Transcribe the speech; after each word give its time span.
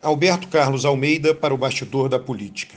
Alberto 0.00 0.46
Carlos 0.46 0.84
Almeida 0.84 1.34
para 1.34 1.52
o 1.52 1.58
bastidor 1.58 2.08
da 2.08 2.20
política. 2.20 2.76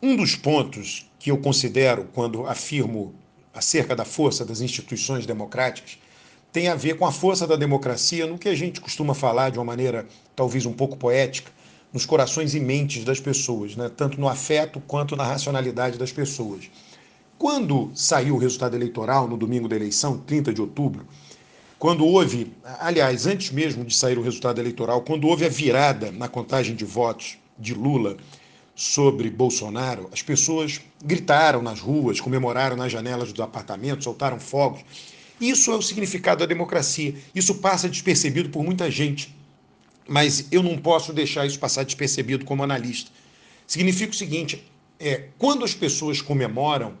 Um 0.00 0.16
dos 0.16 0.34
pontos 0.34 1.06
que 1.18 1.30
eu 1.30 1.36
considero 1.36 2.08
quando 2.14 2.46
afirmo 2.46 3.14
acerca 3.52 3.94
da 3.94 4.06
força 4.06 4.42
das 4.42 4.62
instituições 4.62 5.26
democráticas 5.26 5.98
tem 6.50 6.68
a 6.68 6.74
ver 6.74 6.96
com 6.96 7.04
a 7.04 7.12
força 7.12 7.46
da 7.46 7.56
democracia 7.56 8.26
no 8.26 8.38
que 8.38 8.48
a 8.48 8.54
gente 8.54 8.80
costuma 8.80 9.12
falar 9.12 9.50
de 9.50 9.58
uma 9.58 9.66
maneira 9.66 10.06
talvez 10.34 10.64
um 10.64 10.72
pouco 10.72 10.96
poética, 10.96 11.52
nos 11.92 12.06
corações 12.06 12.54
e 12.54 12.60
mentes 12.60 13.04
das 13.04 13.20
pessoas, 13.20 13.76
né? 13.76 13.90
tanto 13.94 14.18
no 14.18 14.26
afeto 14.26 14.80
quanto 14.86 15.14
na 15.14 15.24
racionalidade 15.24 15.98
das 15.98 16.10
pessoas. 16.10 16.70
Quando 17.36 17.90
saiu 17.94 18.36
o 18.36 18.38
resultado 18.38 18.74
eleitoral 18.74 19.28
no 19.28 19.36
domingo 19.36 19.68
da 19.68 19.76
eleição, 19.76 20.16
30 20.16 20.54
de 20.54 20.62
outubro, 20.62 21.06
quando 21.82 22.06
houve, 22.06 22.52
aliás, 22.78 23.26
antes 23.26 23.50
mesmo 23.50 23.84
de 23.84 23.92
sair 23.92 24.16
o 24.16 24.22
resultado 24.22 24.60
eleitoral, 24.60 25.00
quando 25.00 25.26
houve 25.26 25.44
a 25.44 25.48
virada 25.48 26.12
na 26.12 26.28
contagem 26.28 26.76
de 26.76 26.84
votos 26.84 27.38
de 27.58 27.74
Lula 27.74 28.18
sobre 28.72 29.28
Bolsonaro, 29.28 30.08
as 30.12 30.22
pessoas 30.22 30.80
gritaram 31.04 31.60
nas 31.60 31.80
ruas, 31.80 32.20
comemoraram 32.20 32.76
nas 32.76 32.92
janelas 32.92 33.32
dos 33.32 33.40
apartamentos, 33.40 34.04
soltaram 34.04 34.38
fogos. 34.38 34.82
Isso 35.40 35.72
é 35.72 35.74
o 35.74 35.82
significado 35.82 36.38
da 36.38 36.46
democracia. 36.46 37.16
Isso 37.34 37.56
passa 37.56 37.88
despercebido 37.88 38.50
por 38.50 38.62
muita 38.62 38.88
gente. 38.88 39.34
Mas 40.06 40.46
eu 40.52 40.62
não 40.62 40.78
posso 40.78 41.12
deixar 41.12 41.46
isso 41.46 41.58
passar 41.58 41.84
despercebido 41.84 42.44
como 42.44 42.62
analista. 42.62 43.10
Significa 43.66 44.12
o 44.12 44.16
seguinte: 44.16 44.64
é, 45.00 45.30
quando 45.36 45.64
as 45.64 45.74
pessoas 45.74 46.20
comemoram, 46.20 46.94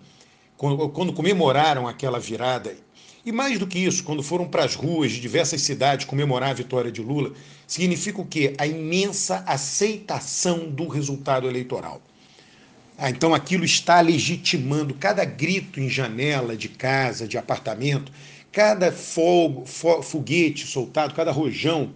quando, 0.62 0.88
quando 0.90 1.12
comemoraram 1.12 1.88
aquela 1.88 2.20
virada 2.20 2.72
e 3.26 3.32
mais 3.32 3.58
do 3.58 3.66
que 3.66 3.80
isso, 3.80 4.04
quando 4.04 4.22
foram 4.22 4.46
para 4.46 4.64
as 4.64 4.76
ruas 4.76 5.10
de 5.10 5.20
diversas 5.20 5.60
cidades 5.60 6.06
comemorar 6.06 6.50
a 6.50 6.54
vitória 6.54 6.92
de 6.92 7.02
Lula, 7.02 7.32
significa 7.66 8.20
o 8.20 8.24
quê? 8.24 8.54
A 8.56 8.64
imensa 8.64 9.42
aceitação 9.44 10.70
do 10.70 10.86
resultado 10.86 11.48
eleitoral. 11.48 12.00
Ah, 12.96 13.10
então 13.10 13.34
aquilo 13.34 13.64
está 13.64 14.00
legitimando 14.00 14.94
cada 14.94 15.24
grito 15.24 15.80
em 15.80 15.88
janela 15.88 16.56
de 16.56 16.68
casa, 16.68 17.26
de 17.26 17.36
apartamento, 17.36 18.12
cada 18.52 18.92
fogo, 18.92 19.64
foguete 19.66 20.64
soltado, 20.64 21.12
cada 21.12 21.32
rojão 21.32 21.92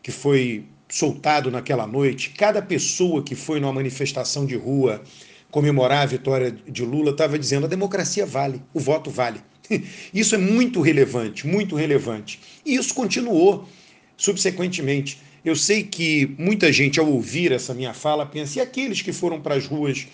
que 0.00 0.12
foi 0.12 0.64
soltado 0.88 1.50
naquela 1.50 1.88
noite, 1.88 2.30
cada 2.30 2.62
pessoa 2.62 3.20
que 3.20 3.34
foi 3.34 3.58
numa 3.58 3.72
manifestação 3.72 4.46
de 4.46 4.54
rua 4.54 5.02
comemorar 5.50 6.02
a 6.02 6.06
vitória 6.06 6.50
de 6.50 6.84
Lula 6.84 7.10
estava 7.10 7.38
dizendo: 7.38 7.66
a 7.66 7.68
democracia 7.68 8.26
vale, 8.26 8.62
o 8.72 8.80
voto 8.80 9.10
vale. 9.10 9.40
Isso 10.12 10.34
é 10.34 10.38
muito 10.38 10.80
relevante, 10.80 11.46
muito 11.46 11.74
relevante. 11.76 12.40
E 12.64 12.74
isso 12.74 12.94
continuou 12.94 13.68
subsequentemente. 14.16 15.18
Eu 15.44 15.54
sei 15.54 15.84
que 15.84 16.34
muita 16.38 16.72
gente, 16.72 16.98
ao 16.98 17.06
ouvir 17.06 17.52
essa 17.52 17.74
minha 17.74 17.94
fala, 17.94 18.26
pensa: 18.26 18.58
e 18.58 18.62
aqueles 18.62 19.02
que 19.02 19.12
foram 19.12 19.40
para 19.40 19.54
as 19.54 19.66
ruas 19.66 20.06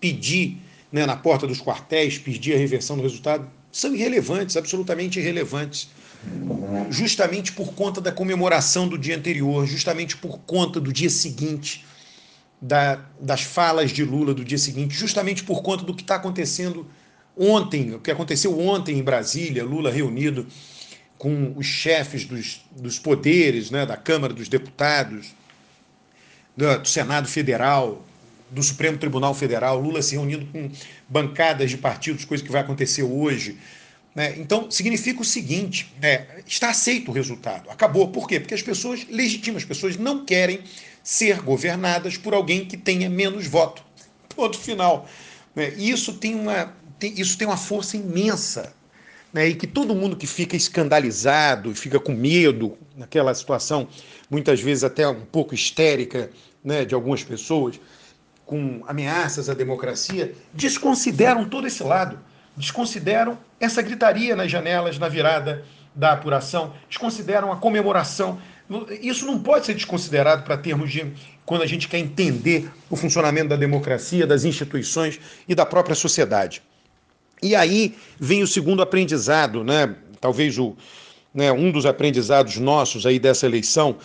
pedir, 0.00 0.58
né, 0.90 1.06
na 1.06 1.16
porta 1.16 1.46
dos 1.46 1.60
quartéis, 1.60 2.18
pedir 2.18 2.54
a 2.54 2.58
reversão 2.58 2.96
do 2.96 3.02
resultado? 3.02 3.46
São 3.70 3.94
irrelevantes, 3.94 4.56
absolutamente 4.56 5.18
irrelevantes. 5.18 5.88
Justamente 6.88 7.52
por 7.52 7.74
conta 7.74 8.00
da 8.00 8.10
comemoração 8.10 8.88
do 8.88 8.96
dia 8.96 9.16
anterior, 9.16 9.66
justamente 9.66 10.16
por 10.16 10.38
conta 10.40 10.80
do 10.80 10.92
dia 10.92 11.10
seguinte, 11.10 11.84
da, 12.64 13.04
das 13.20 13.42
falas 13.42 13.90
de 13.90 14.04
Lula 14.04 14.34
do 14.34 14.44
dia 14.44 14.58
seguinte, 14.58 14.94
justamente 14.94 15.44
por 15.44 15.62
conta 15.62 15.84
do 15.84 15.94
que 15.94 16.02
está 16.02 16.16
acontecendo 16.16 16.86
Ontem, 17.36 17.92
o 17.94 17.98
que 17.98 18.12
aconteceu 18.12 18.58
ontem 18.60 18.96
em 18.96 19.02
Brasília, 19.02 19.64
Lula 19.64 19.90
reunido 19.90 20.46
com 21.18 21.52
os 21.56 21.66
chefes 21.66 22.24
dos, 22.24 22.64
dos 22.70 22.98
poderes, 22.98 23.70
né, 23.70 23.84
da 23.84 23.96
Câmara 23.96 24.32
dos 24.32 24.48
Deputados, 24.48 25.34
do, 26.56 26.78
do 26.78 26.88
Senado 26.88 27.26
Federal, 27.26 28.04
do 28.50 28.62
Supremo 28.62 28.98
Tribunal 28.98 29.34
Federal, 29.34 29.80
Lula 29.80 30.00
se 30.00 30.14
reunindo 30.14 30.46
com 30.46 30.70
bancadas 31.08 31.70
de 31.70 31.78
partidos, 31.78 32.24
coisa 32.24 32.44
que 32.44 32.52
vai 32.52 32.60
acontecer 32.60 33.02
hoje. 33.02 33.58
Né? 34.14 34.34
Então, 34.38 34.70
significa 34.70 35.20
o 35.20 35.24
seguinte: 35.24 35.92
né, 36.00 36.26
está 36.46 36.70
aceito 36.70 37.10
o 37.10 37.14
resultado. 37.14 37.68
Acabou. 37.70 38.08
Por 38.08 38.28
quê? 38.28 38.38
Porque 38.38 38.54
as 38.54 38.62
pessoas 38.62 39.06
legitimam, 39.10 39.58
as 39.58 39.64
pessoas 39.64 39.96
não 39.96 40.24
querem 40.24 40.60
ser 41.02 41.40
governadas 41.42 42.16
por 42.16 42.32
alguém 42.32 42.64
que 42.64 42.76
tenha 42.76 43.10
menos 43.10 43.46
voto. 43.46 43.84
Ponto 44.34 44.58
final. 44.58 45.08
Né? 45.54 45.68
Isso 45.76 46.14
tem 46.14 46.34
uma, 46.34 46.74
tem, 46.98 47.20
isso 47.20 47.36
tem 47.36 47.46
uma 47.46 47.56
força 47.56 47.96
imensa. 47.96 48.74
Né? 49.32 49.48
E 49.48 49.54
que 49.54 49.66
todo 49.66 49.94
mundo 49.94 50.16
que 50.16 50.26
fica 50.26 50.56
escandalizado 50.56 51.72
e 51.72 51.74
fica 51.74 51.98
com 51.98 52.12
medo 52.12 52.78
naquela 52.96 53.34
situação, 53.34 53.88
muitas 54.30 54.60
vezes 54.60 54.84
até 54.84 55.06
um 55.08 55.24
pouco 55.24 55.54
histérica 55.54 56.30
né, 56.62 56.84
de 56.84 56.94
algumas 56.94 57.22
pessoas, 57.22 57.80
com 58.46 58.82
ameaças 58.86 59.48
à 59.48 59.54
democracia, 59.54 60.34
desconsideram 60.52 61.48
todo 61.48 61.66
esse 61.66 61.82
lado, 61.82 62.18
desconsideram 62.56 63.38
essa 63.58 63.82
gritaria 63.82 64.36
nas 64.36 64.50
janelas 64.50 64.98
na 64.98 65.08
virada 65.08 65.64
da 65.94 66.12
apuração, 66.12 66.72
desconsideram 66.88 67.52
a 67.52 67.56
comemoração. 67.56 68.38
Isso 69.02 69.26
não 69.26 69.38
pode 69.38 69.66
ser 69.66 69.74
desconsiderado 69.74 70.42
para 70.42 70.56
termos 70.56 70.90
de 70.90 71.12
quando 71.44 71.62
a 71.62 71.66
gente 71.66 71.88
quer 71.88 71.98
entender 71.98 72.70
o 72.88 72.96
funcionamento 72.96 73.48
da 73.48 73.56
democracia, 73.56 74.26
das 74.26 74.44
instituições 74.44 75.20
e 75.48 75.54
da 75.54 75.66
própria 75.66 75.94
sociedade. 75.94 76.62
E 77.42 77.54
aí 77.54 77.94
vem 78.18 78.42
o 78.42 78.46
segundo 78.46 78.82
aprendizado, 78.82 79.62
né? 79.62 79.94
talvez 80.20 80.58
o, 80.58 80.74
né, 81.34 81.52
um 81.52 81.70
dos 81.70 81.84
aprendizados 81.84 82.56
nossos 82.56 83.04
aí 83.04 83.18
dessa 83.18 83.44
eleição, 83.44 83.96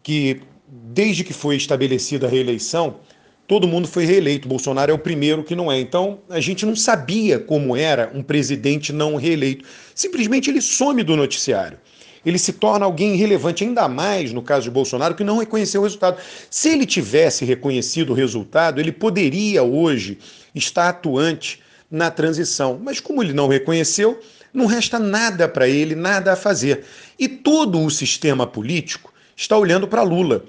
que 0.00 0.40
desde 0.68 1.24
que 1.24 1.32
foi 1.32 1.56
estabelecida 1.56 2.28
a 2.28 2.30
reeleição, 2.30 3.00
todo 3.46 3.68
mundo 3.68 3.86
foi 3.86 4.04
reeleito. 4.04 4.48
Bolsonaro 4.48 4.90
é 4.90 4.94
o 4.94 4.98
primeiro 4.98 5.44
que 5.44 5.54
não 5.54 5.70
é. 5.70 5.80
Então, 5.80 6.18
a 6.28 6.40
gente 6.40 6.66
não 6.66 6.74
sabia 6.74 7.38
como 7.38 7.76
era 7.76 8.10
um 8.14 8.22
presidente 8.22 8.92
não 8.92 9.16
reeleito. 9.16 9.64
Simplesmente 9.94 10.50
ele 10.50 10.60
some 10.60 11.02
do 11.02 11.16
noticiário. 11.16 11.78
Ele 12.24 12.38
se 12.38 12.52
torna 12.54 12.84
alguém 12.84 13.14
irrelevante, 13.14 13.62
ainda 13.62 13.88
mais 13.88 14.32
no 14.32 14.42
caso 14.42 14.64
de 14.64 14.70
Bolsonaro, 14.70 15.14
que 15.14 15.22
não 15.22 15.38
reconheceu 15.38 15.80
o 15.80 15.84
resultado. 15.84 16.18
Se 16.50 16.68
ele 16.70 16.84
tivesse 16.84 17.44
reconhecido 17.44 18.10
o 18.10 18.14
resultado, 18.14 18.80
ele 18.80 18.90
poderia 18.90 19.62
hoje 19.62 20.18
estar 20.52 20.88
atuante 20.88 21.60
na 21.88 22.10
transição. 22.10 22.80
Mas 22.82 22.98
como 22.98 23.22
ele 23.22 23.32
não 23.32 23.46
reconheceu, 23.46 24.18
não 24.52 24.66
resta 24.66 24.98
nada 24.98 25.46
para 25.46 25.68
ele, 25.68 25.94
nada 25.94 26.32
a 26.32 26.36
fazer. 26.36 26.82
E 27.16 27.28
todo 27.28 27.80
o 27.80 27.90
sistema 27.90 28.44
político 28.44 29.14
está 29.36 29.56
olhando 29.56 29.86
para 29.86 30.02
Lula. 30.02 30.44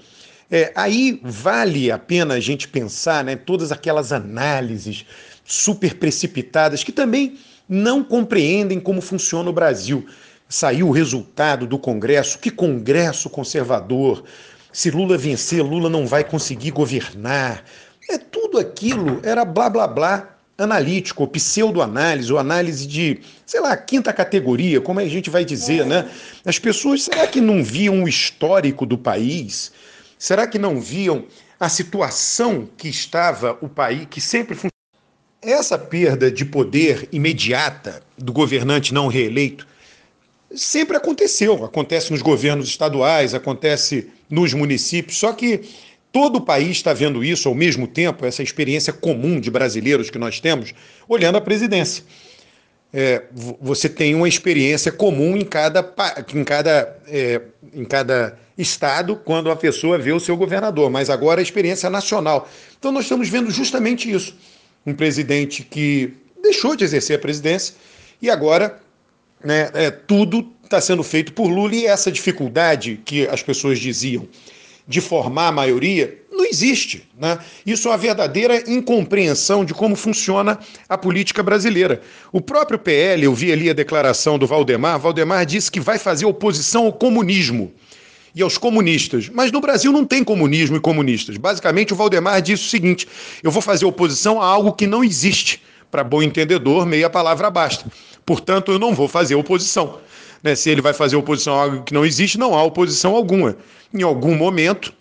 É, 0.50 0.72
aí 0.74 1.20
vale 1.22 1.90
a 1.90 1.98
pena 1.98 2.34
a 2.34 2.40
gente 2.40 2.68
pensar, 2.68 3.22
né, 3.22 3.36
todas 3.36 3.70
aquelas 3.70 4.12
análises 4.12 5.04
super 5.44 5.94
precipitadas 5.94 6.82
que 6.82 6.92
também 6.92 7.38
não 7.68 8.02
compreendem 8.02 8.80
como 8.80 9.00
funciona 9.00 9.50
o 9.50 9.52
Brasil. 9.52 10.06
Saiu 10.48 10.88
o 10.88 10.92
resultado 10.92 11.66
do 11.66 11.78
Congresso, 11.78 12.38
que 12.38 12.50
Congresso 12.50 13.28
conservador. 13.28 14.24
Se 14.72 14.90
Lula 14.90 15.18
vencer, 15.18 15.62
Lula 15.62 15.90
não 15.90 16.06
vai 16.06 16.24
conseguir 16.24 16.70
governar. 16.70 17.62
É 18.08 18.16
tudo 18.16 18.58
aquilo, 18.58 19.20
era 19.22 19.44
blá 19.44 19.68
blá 19.68 19.86
blá 19.86 20.34
analítico, 20.56 21.22
ou 21.22 21.28
pseudoanálise, 21.28 22.32
ou 22.32 22.38
análise 22.38 22.86
de, 22.86 23.20
sei 23.46 23.60
lá, 23.60 23.76
quinta 23.76 24.12
categoria, 24.12 24.80
como 24.80 24.98
a 24.98 25.06
gente 25.06 25.30
vai 25.30 25.44
dizer, 25.44 25.86
né? 25.86 26.08
As 26.44 26.58
pessoas, 26.58 27.04
será 27.04 27.26
que 27.28 27.40
não 27.40 27.62
viam 27.62 28.02
o 28.02 28.08
histórico 28.08 28.84
do 28.84 28.98
país? 28.98 29.70
Será 30.18 30.46
que 30.46 30.58
não 30.58 30.80
viam 30.80 31.26
a 31.58 31.68
situação 31.68 32.68
que 32.76 32.88
estava 32.88 33.56
o 33.60 33.68
país, 33.68 34.06
que 34.10 34.20
sempre 34.20 34.54
funcionou? 34.54 34.72
Essa 35.40 35.78
perda 35.78 36.30
de 36.30 36.44
poder 36.44 37.08
imediata 37.12 38.02
do 38.16 38.32
governante 38.32 38.92
não 38.92 39.06
reeleito 39.06 39.66
sempre 40.52 40.96
aconteceu. 40.96 41.64
Acontece 41.64 42.10
nos 42.10 42.22
governos 42.22 42.68
estaduais, 42.68 43.34
acontece 43.34 44.10
nos 44.28 44.52
municípios, 44.52 45.18
só 45.18 45.32
que 45.32 45.62
Todo 46.10 46.36
o 46.36 46.40
país 46.40 46.70
está 46.70 46.94
vendo 46.94 47.22
isso 47.22 47.48
ao 47.48 47.54
mesmo 47.54 47.86
tempo, 47.86 48.24
essa 48.24 48.42
experiência 48.42 48.92
comum 48.92 49.38
de 49.38 49.50
brasileiros 49.50 50.08
que 50.08 50.18
nós 50.18 50.40
temos, 50.40 50.72
olhando 51.06 51.36
a 51.36 51.40
presidência. 51.40 52.02
É, 52.92 53.24
você 53.60 53.88
tem 53.88 54.14
uma 54.14 54.28
experiência 54.28 54.90
comum 54.90 55.36
em 55.36 55.44
cada, 55.44 55.80
em, 56.34 56.42
cada, 56.42 56.96
é, 57.06 57.42
em 57.74 57.84
cada 57.84 58.38
estado 58.56 59.14
quando 59.16 59.50
a 59.50 59.56
pessoa 59.56 59.98
vê 59.98 60.12
o 60.12 60.20
seu 60.20 60.36
governador, 60.36 60.90
mas 60.90 61.10
agora 61.10 61.40
a 61.40 61.42
experiência 61.42 61.90
nacional. 61.90 62.48
Então 62.78 62.90
nós 62.90 63.04
estamos 63.04 63.28
vendo 63.28 63.50
justamente 63.50 64.10
isso. 64.10 64.34
Um 64.86 64.94
presidente 64.94 65.62
que 65.62 66.14
deixou 66.42 66.74
de 66.74 66.84
exercer 66.84 67.16
a 67.16 67.20
presidência 67.20 67.74
e 68.22 68.30
agora 68.30 68.78
né, 69.44 69.70
é, 69.74 69.90
tudo 69.90 70.50
está 70.64 70.80
sendo 70.80 71.02
feito 71.02 71.32
por 71.32 71.48
Lula 71.48 71.74
e 71.74 71.86
essa 71.86 72.10
dificuldade 72.10 73.00
que 73.04 73.26
as 73.28 73.42
pessoas 73.42 73.78
diziam 73.78 74.28
de 74.86 75.00
formar 75.00 75.48
a 75.48 75.52
maioria, 75.52 76.18
existe. 76.48 77.08
Né? 77.18 77.38
Isso 77.64 77.88
é 77.88 77.90
uma 77.90 77.98
verdadeira 77.98 78.62
incompreensão 78.70 79.64
de 79.64 79.74
como 79.74 79.94
funciona 79.94 80.58
a 80.88 80.96
política 80.96 81.42
brasileira. 81.42 82.00
O 82.32 82.40
próprio 82.40 82.78
PL, 82.78 83.24
eu 83.24 83.34
vi 83.34 83.52
ali 83.52 83.70
a 83.70 83.72
declaração 83.72 84.38
do 84.38 84.46
Valdemar, 84.46 84.98
Valdemar 84.98 85.44
disse 85.46 85.70
que 85.70 85.80
vai 85.80 85.98
fazer 85.98 86.26
oposição 86.26 86.86
ao 86.86 86.92
comunismo. 86.92 87.72
e 88.34 88.42
aos 88.42 88.58
comunistas. 88.58 89.28
Mas 89.28 89.50
no 89.50 89.60
Brasil 89.60 89.90
não 89.90 90.04
tem 90.04 90.22
comunismo 90.22 90.76
e 90.76 90.80
comunistas. 90.80 91.36
Basicamente, 91.36 91.92
o 91.92 91.96
Valdemar 91.96 92.40
disse 92.40 92.64
o 92.64 92.68
seguinte: 92.68 93.08
eu 93.42 93.50
vou 93.50 93.62
fazer 93.62 93.84
oposição 93.84 94.40
a 94.40 94.46
algo 94.46 94.72
que 94.72 94.86
não 94.86 95.02
existe. 95.02 95.60
Para 95.90 96.04
bom 96.04 96.22
entendedor, 96.22 96.84
meia 96.84 97.08
palavra 97.08 97.50
basta. 97.50 97.90
Portanto, 98.26 98.70
eu 98.70 98.78
não 98.78 98.94
vou 98.94 99.08
fazer 99.08 99.34
oposição. 99.34 99.98
Né? 100.42 100.54
Se 100.54 100.70
ele 100.70 100.82
vai 100.82 100.92
fazer 100.92 101.16
oposição 101.16 101.54
a 101.54 101.62
algo 101.62 101.82
que 101.82 101.94
não 101.94 102.04
existe, 102.04 102.38
não 102.38 102.54
há 102.54 102.62
oposição 102.62 103.16
alguma. 103.16 103.56
Em 103.92 104.02
algum 104.02 104.34
momento, 104.34 104.92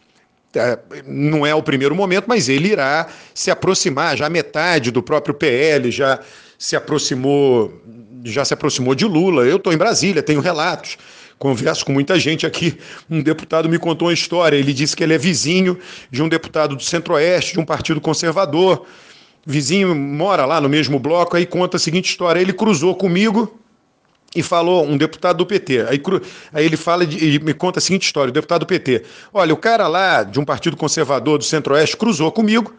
não 1.06 1.46
é 1.46 1.54
o 1.54 1.64
primeiro 1.64 1.96
momento, 1.96 2.26
mas 2.28 2.50
ele 2.50 2.70
irá 2.70 3.08
se 3.34 3.52
aproximar, 3.52 4.18
já 4.18 4.30
metade 4.30 4.92
do 4.92 5.02
próprio 5.02 5.34
PL 5.34 5.92
já 5.92 6.20
se 6.58 6.76
aproximou, 6.76 7.72
já 8.24 8.44
se 8.44 8.54
aproximou 8.54 8.96
de 8.96 9.06
Lula. 9.06 9.44
Eu 9.44 9.58
estou 9.58 9.72
em 9.72 9.78
Brasília, 9.78 10.24
tenho 10.24 10.40
relatos. 10.40 10.98
Converso 11.38 11.86
com 11.86 11.92
muita 11.92 12.20
gente 12.20 12.48
aqui. 12.48 12.80
Um 13.10 13.22
deputado 13.22 13.70
me 13.70 13.78
contou 13.78 14.08
uma 14.08 14.14
história. 14.14 14.58
Ele 14.58 14.74
disse 14.74 14.96
que 14.96 15.04
ele 15.04 15.14
é 15.14 15.18
vizinho 15.20 15.78
de 16.10 16.24
um 16.24 16.28
deputado 16.28 16.76
do 16.76 16.84
Centro-Oeste, 16.84 17.54
de 17.54 17.60
um 17.60 17.66
partido 17.66 18.02
conservador. 18.02 18.86
Vizinho 19.46 19.96
mora 19.96 20.46
lá 20.46 20.60
no 20.60 20.68
mesmo 20.68 20.98
bloco, 20.98 21.38
aí 21.38 21.46
conta 21.46 21.78
a 21.78 21.80
seguinte 21.80 22.10
história. 22.10 22.40
Ele 22.40 22.54
cruzou 22.54 22.96
comigo 22.96 23.60
e 24.38 24.44
falou, 24.44 24.86
um 24.86 24.96
deputado 24.96 25.38
do 25.38 25.46
PT. 25.48 25.82
Aí, 25.90 26.02
aí 26.54 26.64
ele 26.64 26.78
fala 26.78 27.04
e 27.04 27.40
me 27.40 27.56
conta 27.56 27.80
a 27.80 27.82
seguinte 27.82 28.06
história: 28.06 28.30
o 28.30 28.34
deputado 28.34 28.60
do 28.60 28.66
PT. 28.68 29.04
Olha, 29.34 29.52
o 29.52 29.58
cara 29.58 29.88
lá 29.88 30.22
de 30.22 30.40
um 30.40 30.46
partido 30.46 30.78
conservador 30.78 31.40
do 31.40 31.44
Centro-Oeste 31.44 31.98
cruzou 31.98 32.32
comigo. 32.32 32.72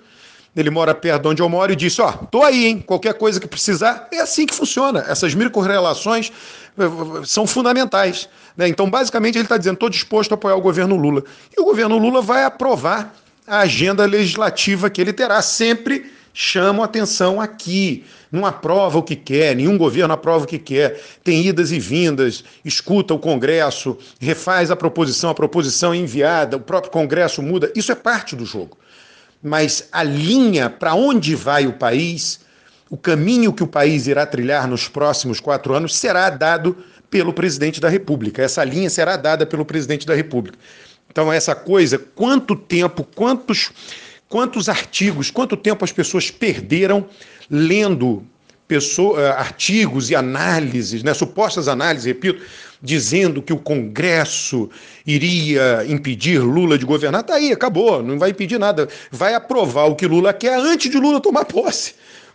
Ele 0.57 0.71
mora 0.71 0.95
perto 0.95 1.23
de 1.23 1.29
onde 1.29 1.43
eu 1.43 1.49
moro 1.49 1.73
e 1.73 1.77
disse: 1.77 2.01
Ó, 2.01 2.09
oh, 2.09 2.27
tô 2.27 2.45
aí, 2.45 2.67
hein? 2.67 2.85
Qualquer 2.87 3.15
coisa 3.15 3.41
que 3.41 3.49
precisar. 3.49 4.07
É 4.13 4.21
assim 4.21 4.47
que 4.47 4.55
funciona. 4.55 5.05
Essas 5.09 5.35
micro-relações 5.35 6.33
eh, 6.79 6.83
são 7.25 7.45
fundamentais. 7.45 8.29
Né? 8.57 8.69
Então, 8.69 8.89
basicamente, 8.89 9.37
ele 9.37 9.45
está 9.45 9.57
dizendo: 9.57 9.75
estou 9.75 9.91
disposto 9.91 10.31
a 10.31 10.37
apoiar 10.37 10.55
o 10.55 10.61
governo 10.61 10.95
Lula. 10.95 11.25
E 11.57 11.61
o 11.61 11.65
governo 11.65 11.99
Lula 11.99 12.23
vai 12.23 12.45
aprovar 12.45 13.15
a 13.49 13.61
agenda 13.61 14.07
legislativa 14.07 14.89
que 14.89 15.01
ele 15.01 15.13
terá 15.13 15.43
sempre 15.43 16.13
chamam 16.41 16.85
atenção 16.85 17.41
aqui. 17.41 18.05
Não 18.31 18.47
aprova 18.47 18.97
o 18.97 19.03
que 19.03 19.17
quer, 19.17 19.57
nenhum 19.57 19.77
governo 19.77 20.15
aprova 20.15 20.45
o 20.45 20.47
que 20.47 20.59
quer. 20.59 21.03
Tem 21.25 21.45
idas 21.45 21.73
e 21.73 21.81
vindas, 21.81 22.45
escuta 22.65 23.13
o 23.13 23.19
Congresso, 23.19 23.99
refaz 24.21 24.71
a 24.71 24.77
proposição, 24.77 25.31
a 25.31 25.35
proposição 25.35 25.93
é 25.93 25.97
enviada, 25.97 26.57
o 26.57 26.61
próprio 26.61 26.93
Congresso 26.93 27.43
muda. 27.43 27.73
Isso 27.75 27.91
é 27.91 27.95
parte 27.97 28.37
do 28.37 28.47
jogo. 28.47 28.79
Mas 29.43 29.89
a 29.91 30.05
linha 30.05 30.71
para 30.71 30.95
onde 30.95 31.35
vai 31.35 31.67
o 31.67 31.73
país, 31.73 32.39
o 32.89 32.97
caminho 32.97 33.53
que 33.53 33.65
o 33.65 33.67
país 33.67 34.07
irá 34.07 34.25
trilhar 34.25 34.69
nos 34.69 34.87
próximos 34.87 35.41
quatro 35.41 35.75
anos, 35.75 35.97
será 35.97 36.31
dado 36.31 36.77
pelo 37.11 37.33
presidente 37.33 37.81
da 37.81 37.89
República. 37.89 38.43
Essa 38.43 38.63
linha 38.63 38.89
será 38.89 39.17
dada 39.17 39.45
pelo 39.45 39.65
presidente 39.65 40.07
da 40.07 40.15
República. 40.15 40.57
Então, 41.11 41.33
essa 41.33 41.57
coisa, 41.57 41.99
quanto 41.99 42.55
tempo, 42.55 43.05
quantos 43.17 43.73
Quantos 44.29 44.69
artigos, 44.69 45.31
quanto 45.31 45.57
tempo 45.57 45.85
as 45.85 45.93
pessoas 45.93 46.31
perderam 46.31 47.07
lendo 47.51 48.27
pessoa, 48.67 49.21
eh, 49.23 49.31
artigos 49.31 50.11
e 50.11 50.15
análises, 50.15 51.03
né, 51.03 51.15
supostas 51.15 51.67
análises, 51.67 52.05
repito, 52.05 52.45
dizendo 52.83 53.41
que 53.41 53.53
o 53.53 53.57
Congresso 53.57 54.69
iria 55.07 55.85
impedir 55.89 56.41
Lula 56.41 56.77
de 56.77 56.85
governar. 56.85 57.23
Tá 57.23 57.35
aí, 57.35 57.51
acabou, 57.51 58.03
não 58.03 58.19
vai 58.19 58.31
impedir 58.31 58.59
nada. 58.59 58.87
Vai 59.11 59.35
aprovar 59.35 59.87
o 59.87 59.97
que 59.97 60.07
Lula 60.07 60.35
quer 60.35 60.59
antes 60.59 60.91
de 60.91 60.99
Lula 60.99 61.21
tomar 61.21 61.47
posse. 61.47 61.95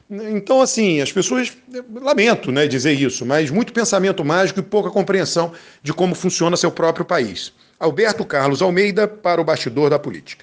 Então, 0.10 0.62
assim, 0.62 1.00
as 1.00 1.12
pessoas, 1.12 1.54
lamento 2.02 2.52
né, 2.52 2.68
dizer 2.68 2.94
isso, 2.94 3.26
mas 3.26 3.50
muito 3.52 3.72
pensamento 3.72 4.26
mágico 4.26 4.60
e 4.60 4.64
pouca 4.64 4.90
compreensão 4.90 5.54
de 5.82 5.94
como 5.94 6.14
funciona 6.14 6.58
seu 6.58 6.72
próprio 6.72 7.06
país. 7.06 7.54
Alberto 7.80 8.26
Carlos 8.26 8.62
Almeida 8.62 9.08
para 9.08 9.40
o 9.40 9.44
bastidor 9.44 9.90
da 9.90 10.00
política. 10.00 10.42